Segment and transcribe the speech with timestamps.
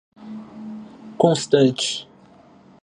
[1.21, 1.87] constante